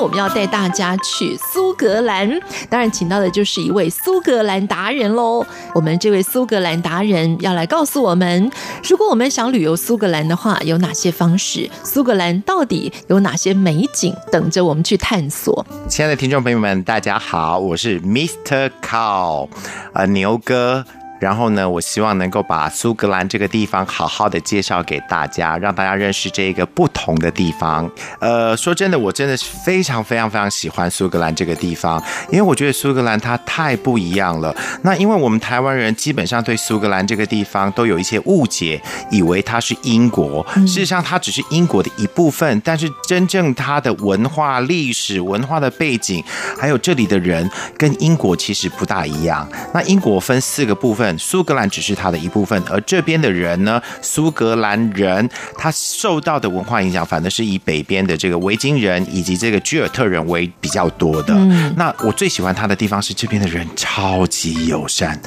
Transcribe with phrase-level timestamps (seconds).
[0.00, 2.28] 我们要带大家去苏格兰，
[2.70, 5.44] 当然请到的就是一位苏格兰达人喽。
[5.74, 8.50] 我们这位苏格兰达人要来告诉我们，
[8.82, 11.68] 如果我们想旅游苏格兰的话，有哪些方式？
[11.84, 15.64] 苏格兰到底有哪些美景等着我们去探索？
[15.86, 18.70] 亲爱的听众朋友们，大家好，我是 Mr.
[18.82, 19.48] Cow，
[19.92, 20.84] 呃，牛哥。
[21.20, 27.88] 然后呢，我希望能够把苏格兰这个地方好好的介绍给大家，让大家认识这个不同的地方。
[28.18, 34.54] 呃，说真的，我真的是非常非常非常喜欢苏格兰这个地方，因为我觉得苏格兰它太不一样了。
[34.82, 40.46] 那因为我们台湾人基本上对苏格兰这个地方都有一些误解，以为它是英国。
[40.60, 46.24] 事实上，它只是英国的一部分，但是真正它的文化、历史、文化的背景，
[46.58, 49.46] 还有这里的人，跟英国其实不大一样。
[49.74, 51.09] 那英国分四个部分。
[51.18, 61.34] 苏格兰只是它的一部分，而这边的人呢，苏格兰人他受到的文化影响，反而是以北边的这个维京人以及这个居尔特人为比较多的。
[61.34, 65.18] 嗯、那我最喜欢他的地方是这边的人超级友善，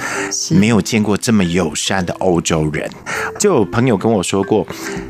[0.52, 2.90] 没有见过这么友善的欧洲人。
[3.40, 4.66] 就有朋友跟我说过，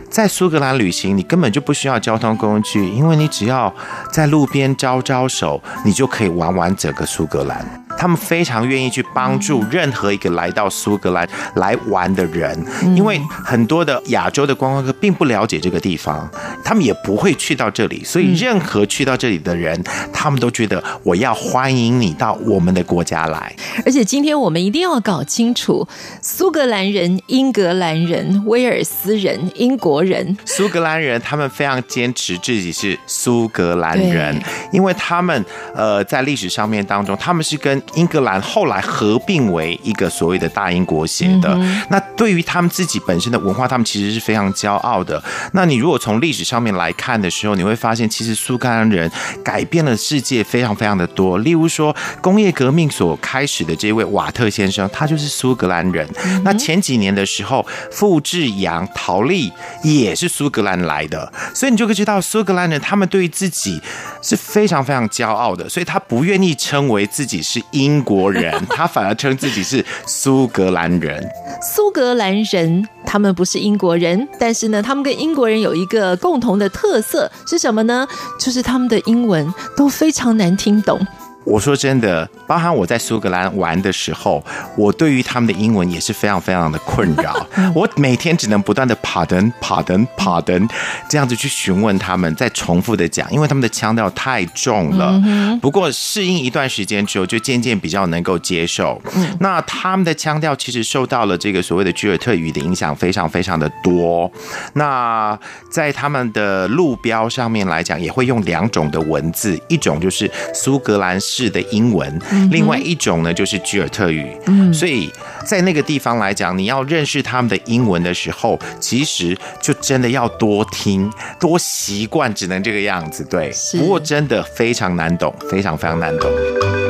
[0.09, 3.73] 在苏格兰旅行，你根本就不需要交通工具，因为你只要
[4.11, 7.82] 在路边招招手，你就可以玩完整个苏格兰。
[8.03, 12.53] 他们非常愿意去帮助任何一个来到苏格兰来玩的人，
[12.97, 16.29] 因为很多的亚洲的观光客并不了解这个地方，
[16.65, 23.55] 他们也不会去到这里，所以任何去到这里的人，他们都觉得我要欢迎你到我们的国家来。
[23.85, 25.87] 而且今天我们一定要搞清楚，
[26.21, 30.37] 苏格兰人、英格兰人、威尔斯人、英国人。
[30.43, 34.37] 苏格兰人他们非常坚持自己是苏格兰人，
[34.73, 41.57] 因为他们呃在历史上面当中，他们是跟英格兰后来合并为一个所谓的大英国协的，
[41.89, 45.21] 那对于他们自己本身的文化，他们其实是非常骄傲的。
[45.53, 49.11] 那你如果从历史上面来看的时候，你会发现，其实苏格兰人
[49.43, 51.37] 改变了世界非常非常的多。
[51.39, 56.07] 例如说，工业革命所开始的这位瓦特先生，他就是苏格兰人。
[56.43, 59.51] 那前几年的时候，傅志阳、陶丽
[59.83, 63.81] 也是苏格兰来的，所以你就可以知道，苏格兰人他们对于自己
[64.21, 68.03] 是非常非常骄傲的，所以他不愿意称为自己是英。
[68.03, 71.25] 国人，他反而称自己是苏格兰人。
[71.61, 78.05] 苏格兰人，他们不是英国人，但是呢，他们跟英国人有一个共同的特色是什么呢？
[78.37, 80.99] 就是他们的英文都非常难听懂。
[81.45, 84.45] 我说真的，包含我在苏格兰玩的时候，
[84.77, 87.35] 我对于他们的英文也是非常非常的困扰。
[87.73, 90.69] 我每天只能不断的 pardon pardon pardon
[91.09, 95.19] 这样子去询问他们，再重复的讲，因为他们的腔调太重了。
[95.59, 99.01] 不过适应一段时间之后，就渐渐比较能够接受。
[99.39, 104.31] 那他们的腔调其实受到了这个所谓的居尔特语的影响，非常非常的多。
[104.73, 105.35] 那
[105.71, 114.27] 在他们的路标上面来讲，也会用两种的文字，一种就是苏格兰式的英文，另外一种呢就是居尔特语，
[114.73, 115.09] 所以
[115.45, 123.23] 在那个地方来讲，你要认识他们的英文的时候，其实就真的要多听、多习惯，只能这个样子。
[123.23, 126.82] 对，不过真的非常难懂，非常非常难懂。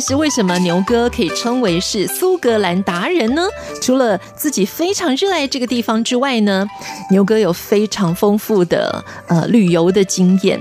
[0.00, 3.42] 是为什么牛哥可以称为是苏格兰达人呢？
[3.82, 6.66] 除了自己非常热爱这个地方之外呢，
[7.10, 10.60] 牛哥有非常丰富的呃旅游的经验。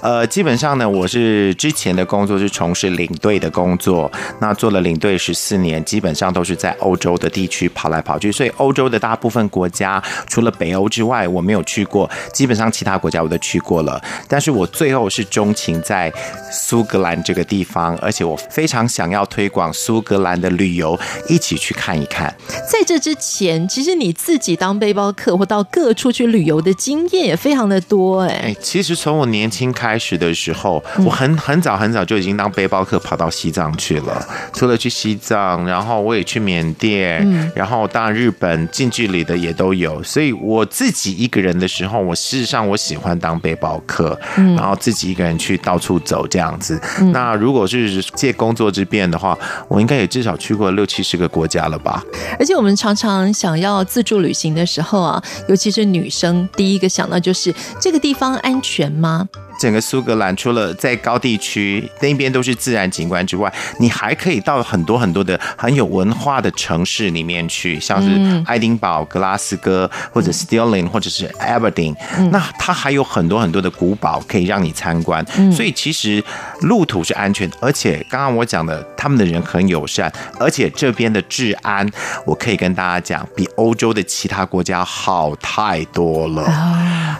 [0.00, 4.10] 呃，基本上呢，我是之前的工作是从事领队的工作，
[4.40, 14.00] 那做了领队十四年，基本上都是在欧洲的地区跑来跑去，所以欧洲的大部分国家，除了北欧之外，我没有去过，基本上其他国家我都去过了。
[14.28, 16.12] 但是我最后是钟情在
[16.52, 22.34] 苏格兰这个地方，而且我非常想要推广苏格兰的旅游，一起去看一看。
[22.68, 28.40] 在这之前，其实你自己当背包客或到各处去旅游的经验也非常的多哎。
[28.46, 34.26] 哎，其实从我年轻开始的时候，我很很早很早就已经当背包客跑到西藏去了。
[34.52, 40.02] 除了去西藏，然后我也去缅甸，然后当然日本近距离的也都有。
[40.02, 46.80] 所以我自己一个人的时候，我事实上我喜欢当背包客，然后自己一个人去到处走这样子。
[47.12, 49.38] 那如果是借工作之便的话，
[49.68, 52.02] 我应该也至少去过六七十个国家了吧。
[52.38, 59.28] 而且我们常常想要自助旅行的时候啊，尤其是女生，第一个想到就是这个地方安全吗？
[59.58, 63.50] 整个苏格兰除了在高地区那边都是自然景观之外，
[63.80, 71.96] 你还可以到很多很多的很有文化的城市里面去，像是爱丁堡、格拉斯哥或者 Stirling 或者是 Aberdeen，
[72.30, 75.24] 那它还有很多很多的古堡可以让你参观。
[75.50, 76.22] 所以其实
[76.60, 81.86] 路途是安全，而且刚刚我讲的，他们的人很友善，而且这边的治安，
[82.24, 86.44] 我可以跟大家讲，比欧洲的其他国家好太多了。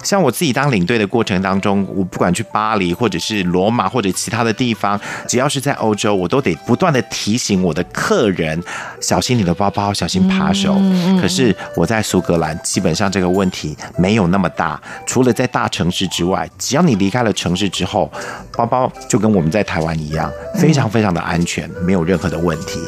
[0.02, 8.62] 像我自己当领队的过程当中，我不管去巴黎或者是罗马或者其他的地方，只要是在欧洲，我都得不断的提醒我的客人
[9.00, 10.76] 小心你的包包，小心扒手。
[11.20, 14.80] 可是我在苏格兰，基本上这个问题没有那么大。
[15.06, 18.10] 除了在大城市之外，只要你离开了城市之后，
[18.52, 22.78] 包包就跟我们在台湾一样，非常非常的安全，没有任何的问题。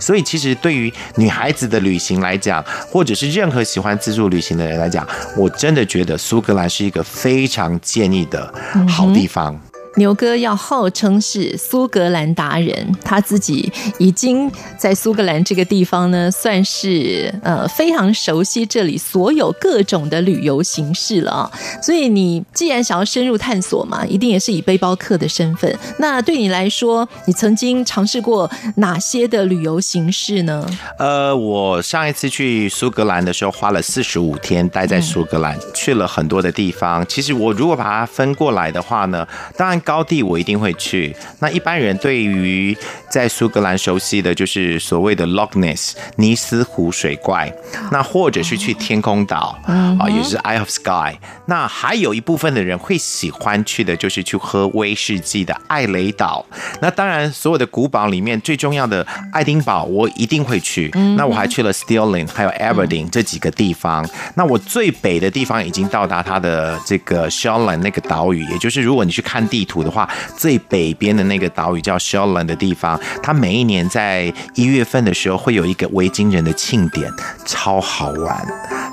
[0.00, 5.06] 所以，其实对于女孩子的旅行来讲，或者是任何喜欢自助旅行的人来讲，
[5.36, 8.52] 我真的觉得苏格兰是一个非常建议的
[8.88, 9.60] 好地方。
[9.96, 21.50] 牛哥要号称是苏格兰达人，他自己已经在苏格兰这个地方呢，算是呃非常熟悉这里所有各种的旅游形式了啊。
[21.82, 25.74] 所以你既然想要深入探索嘛，一定也是以背包客的身份。
[25.98, 30.66] 那对你来说，你曾经尝试过哪些的旅游形式呢？
[30.98, 37.06] 呃，我上一次去苏格兰的时候，花了四十五天待在苏格兰，去了很多的地方。
[37.06, 39.26] 其实我如果把它分过来的话呢，
[39.56, 39.80] 当然。
[39.86, 41.14] 高地我一定会去。
[41.38, 42.76] 那一般人对于
[43.08, 47.50] 在苏格兰熟悉的就是所谓的 Loch Ness 尼斯湖水怪，
[47.92, 51.16] 那或者是去天空岛啊，也就是 Isle of Skye。
[51.46, 56.44] 那还有一部分的人会喜欢去的就是去喝威士忌的艾雷岛。
[56.82, 60.90] 那当然，所有的古堡里面最重要的爱丁堡我一定会去。
[61.16, 64.04] 那我还去了 Stirling 还有 Aberdeen 这几个地方。
[64.34, 69.75] 那我最北的地方已经到达它的这个 Shoalhaven 那个岛屿，也就是如果你去看地图。
[69.82, 77.10] 的话，最北边的那个岛屿叫 s h o l a n 的地方，它每一年在一月份的时候会有一个维京人的庆典，
[77.44, 78.46] 超好玩，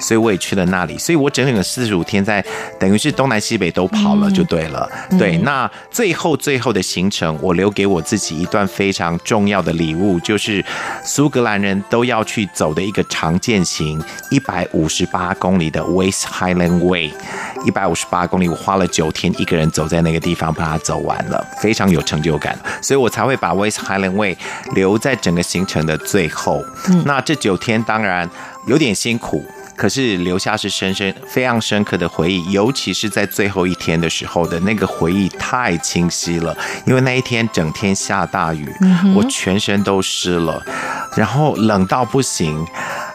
[0.04, 0.98] 所以我也去了那里。
[0.98, 2.44] 所以我整整的四十五天在，
[2.78, 4.88] 等于是东南西北都跑了，就对了。
[5.10, 10.64] 嗯、对，那最后最后的行程，我留给我自己一段非常重要的礼物，就是
[11.04, 17.14] 苏格兰人都要去走的一个常见行，一百五十八公里的 West Highland Way，
[17.66, 24.38] 一百五十八公里，我花了九天一个人走在那个地方，把它走完了，非常有成就感，所以我才会把 West Highland Way
[24.76, 26.62] 留在整个行程的最后。
[26.90, 28.30] 嗯，那这九天当然
[28.68, 29.46] 有点辛苦，
[29.84, 38.66] 可是留下是深深、非常深刻的回忆，尤其是在最后一天的时候的那个回忆太清晰了，因为那一天整天下大雨，
[39.14, 40.64] 我全身都湿了，
[41.18, 42.66] 然后冷到不行。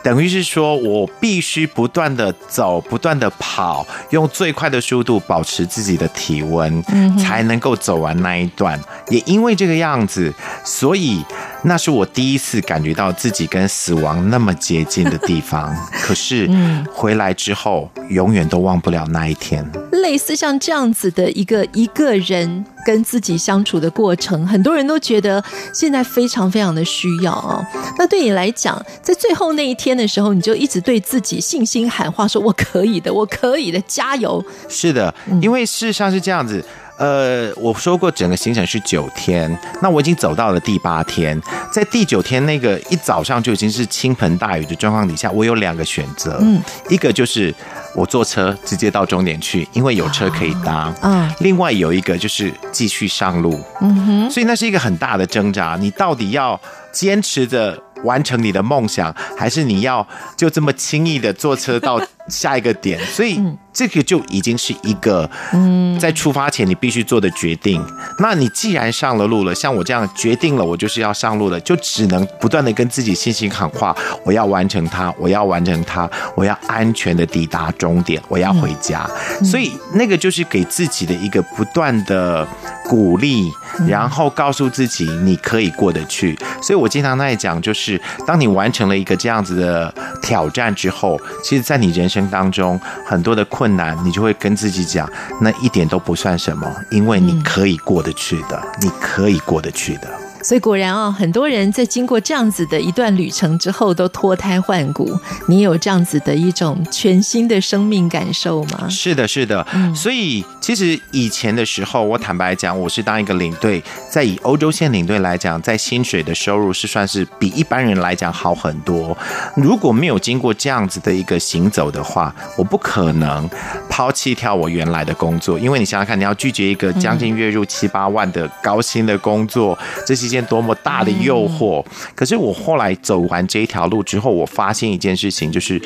[0.09, 6.83] 等于是说，我必须不断的走，不断的跑，用最快的速度保持自己的体温，
[7.19, 8.81] 才能够走完那一段。
[9.11, 10.33] 也因为这个样子，
[10.65, 11.23] 所以
[11.63, 15.77] 那是我第一次感觉到自己跟死亡那么接近的地方。
[16.01, 16.49] 可是
[16.91, 19.63] 回来之后，永远都忘不了那一天。
[19.93, 27.63] 类似像这样子的一个一个人跟自己相处的过程，很多人都觉得现在非常非常的需要啊。
[27.99, 34.43] 那对你来讲，在最后那一天的时候，你就一直对自己信心喊话，说我可以的，我可以的，加油！
[34.71, 36.65] 是的，因为事实上是这样子。
[36.99, 41.41] 呃，我说过整个行程是九天，那我已经走到了第八天，
[41.73, 47.55] 在第九天那个一早上就已经是倾盆大雨的状况底下，我有两个选择，嗯，一个就是
[47.95, 60.05] 我坐车直接到终点去，因为有车可以搭，嗯，另外有一个就是继续上路，嗯哼，所以那是一个很大的挣扎，你到底要坚持着完成你的梦想，还是你要
[60.37, 63.01] 就这么轻易的坐车到下一个点？
[63.07, 63.41] 所以。
[63.71, 67.81] 这个就已经是一个嗯，在出发前你必须做的决定。
[68.19, 73.95] 那你既然上了路了，像我这样决定了，我就是要上路了，就只能不断的跟自己信心喊话：
[74.25, 79.09] 我要完成它，我要完成它，我要安全的抵达终点，我要回家。
[79.45, 82.45] 所以那个就是给自己的一个不断的
[82.85, 83.49] 鼓励，
[83.87, 86.37] 然后告诉自己你可以过得去。
[86.61, 95.11] 所以我经常在讲，就是当你完成了一个这样子的挑战之后，其实，在你人生当中很多的困难，你就会跟自己讲，
[95.41, 100.09] 那一点都不算什么，因为你可以过得去的，你可以过得去的。
[100.41, 105.19] 所以果然啊，很多人在经过这样子的一段旅程之后，都脱胎换骨。
[105.49, 108.89] 你有这样子的一种全新的生命感受吗？
[108.89, 109.67] 是的，是的。
[109.73, 119.17] 嗯，所以其实以前的时候，我坦白讲，我是当一个领队，在以欧洲线领队来讲，在薪水的收入是算是比一般人来讲好很多。
[119.57, 123.49] 如果没有经过这样子的一个行走的话，我不可能
[123.89, 125.59] 抛弃掉我原来的工作。
[125.59, 130.45] 因为你想想看，你要拒绝一个将近月入七八万的高薪的工作，这是一件。
[130.45, 131.83] 多么大的诱惑！
[132.15, 135.81] 可是我后来走完这一条路之后，我发现一件事情，就是。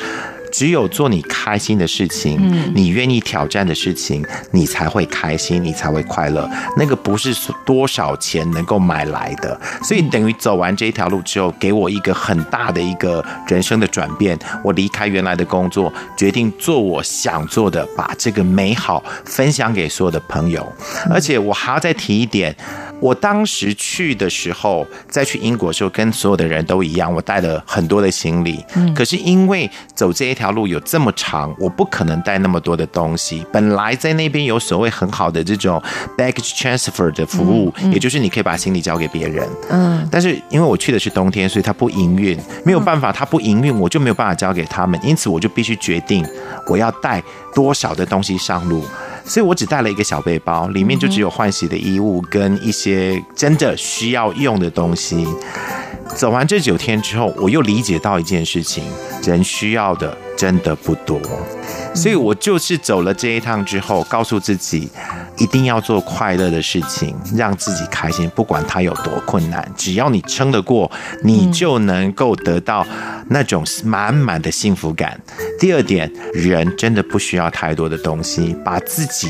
[0.53, 2.39] 只有做你开心的事情，
[2.75, 6.47] 你愿意挑战的事情，你才会开心，你才会快乐。
[6.77, 9.59] 那个不是多少钱能够买来的。
[9.81, 14.37] 所以等于走完这一条路之后，给我一个很大的一个人生的转变。
[14.63, 20.71] 我离开原来的工作，决定做我想做的，把这个美好分享给所有的朋友。
[21.09, 22.55] 而且我还要再提一点，
[23.03, 28.63] 我当时去的时候，在去英国的时候，跟所有的人都一样，我带了很多的行李。
[28.95, 30.43] 可是因为走这一条。
[30.43, 33.45] 条路有这么长，我不可能带那么多的东西。
[33.49, 35.81] 本来在那边有所谓很好的这种
[36.17, 39.47] baggage transfer 的服务，嗯嗯、也就是你可以把行李交给别人。
[39.69, 44.99] 嗯，但是因为我去的是冬天，所以它不营运，没有办法，它不营运，我就没有办法交给他们。
[45.01, 46.27] 因此，我就必须决定
[46.67, 47.23] 我要带
[47.55, 48.83] 多少的东西上路。
[49.25, 55.27] 所以我只带了一个小背包，里面就只有换洗的衣物跟一些真的需要用的东西。
[56.15, 58.83] 走完这九天之后，我又理解到一件事情：
[59.23, 60.17] 人需要的。
[60.35, 61.21] 真的不多，
[61.93, 64.89] 所以我就是走了这一趟之后，告诉自己
[65.37, 72.85] 一定要做快乐的事情，让自己开心，不管它有多困难，只要你撑得过，你就能够得到
[73.29, 75.19] 那种满满的幸福感。
[75.59, 79.29] 第二点，人真的不需要太多的东西，把自己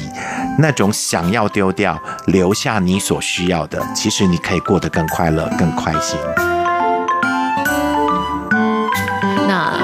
[0.57, 6.17] 那种想要丢掉，留下你所需要的，其实你可以过得更快乐、更开心。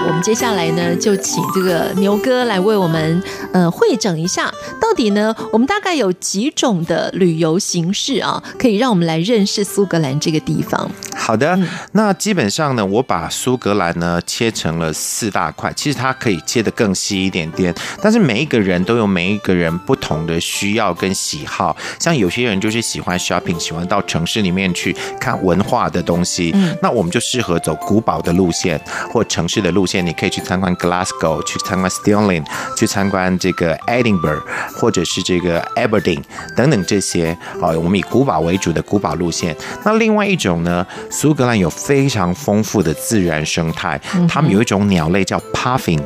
[0.07, 3.21] 我们接下来呢，就请这个牛哥来为我们
[3.53, 4.51] 呃汇整一下，
[4.81, 10.89] 到底呢，我们大概有几种的旅游形式啊，可以让我们来认识苏格兰这个地方。
[11.29, 11.55] 好的，
[11.91, 17.71] 那基本上呢，我把苏格兰呢切成了四大块，其实它可以切得更细一点点，
[18.01, 28.81] 但是每一个人都有每一个人不同的需要跟喜好，像有些人就是喜欢 shopping，喜欢到城市里面去看文化的东西，嗯，那我们就适合走古堡的路线
[29.11, 30.03] 或城市的路线。
[30.03, 32.43] 你可以去参观 Glasgow，去参观 Stirling，
[32.75, 34.41] 去参观这个 Edinburgh，
[34.73, 36.23] 或者是这个 Aberdeen
[36.55, 39.55] 等等这些啊，我们以古堡为主的古堡路线。
[39.83, 40.83] 那另外一种呢，
[41.19, 43.99] 苏格兰有非常丰富的自然生态，
[44.29, 46.01] 他们有一种鸟类叫 Puffin。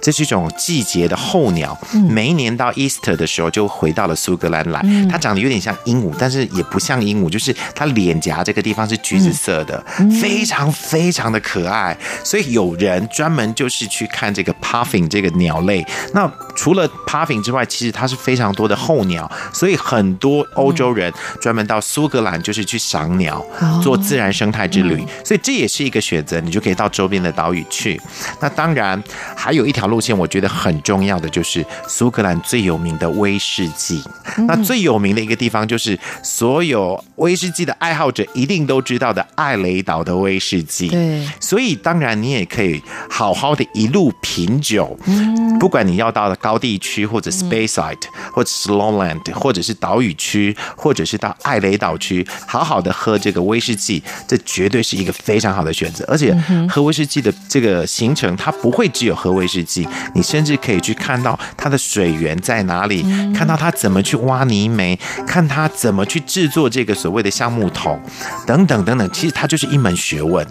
[0.00, 1.78] 这是一种季节的候鸟，
[2.08, 4.82] 每一年到 Easter 的时候就回到了苏格兰来。
[5.10, 9.84] 它长得有点像鹦鹉，但是也不像鹦鹉，就是它脸颊这个地方是橘子色的，
[10.18, 11.94] 非常非常的可爱。
[12.22, 15.84] 所以有人专门就是去看这个 Puffin 这个鸟类。
[16.14, 23.44] 那除了 Puffin 之外，其实它是非常多的候鸟，所以很多欧洲人专门到苏格兰就是去赏鸟，
[23.82, 25.04] 做自然生态之旅。
[25.24, 28.00] 所以这也是一个选择，你就可以到周边的岛屿去。
[28.40, 29.02] 那当然
[29.34, 30.00] 还有一条路。
[30.04, 34.04] 线我觉得很重要的就是苏格兰最有名的威士忌。
[34.46, 40.88] 那最有名的一个地方就是所有威士忌的爱好者一定都知道的艾雷岛的威士忌。
[40.88, 44.94] 对，所以当然你也可以好好的一路品酒。
[45.06, 56.04] 嗯，不管你要到了高地区或者 Speyside 或者 Lowland 或者是岛屿区，或者是到艾雷岛区，好好的喝这个威士忌，这绝对是一个非常好的选择。
[56.06, 56.36] 而且
[56.68, 59.88] 喝威士忌的这个行程，它不会只有喝威士忌。
[60.14, 63.02] 你甚至可以去看到它的水源在哪里，
[63.34, 67.98] 看到它怎么去挖泥煤，看它怎么去制作这个所谓的橡木桶，
[68.46, 69.10] 等等等等。
[69.12, 70.46] 其实它就是一门学问。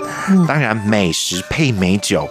[0.47, 2.27] 当然，美食配美酒。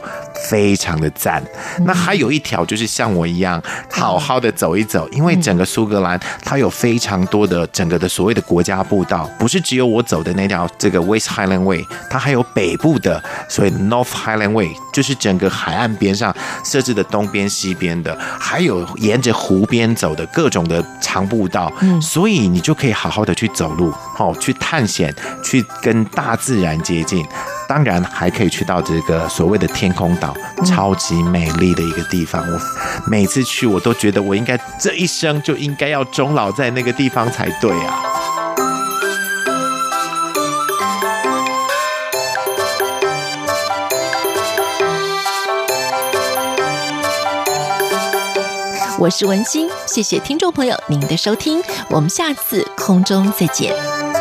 [0.48, 1.40] 非常的赞，
[1.86, 3.51] 那还有一条就是像我一样
[3.90, 27.24] 好好的走一走，因为整个苏格兰它有非常多的整个的所谓的国家步道，不是只有我走的那条这个 West Highland Way，它还有北部的所谓 North Highland Way，就是整个海岸边上设置的东边西边的，还有沿着湖边走的各种的长步道，所以你就可以好好的去走路，好去探险，去跟大自然接近。
[27.74, 32.60] 当然还可以去到这个所谓的天空岛超级美丽的一个地方我
[33.06, 38.02] 每次去我都觉得我应该这一生就应该要终老在那个地方才对啊。
[48.98, 54.11] 我是文心谢谢听众朋友您的收听我们下次空中再见。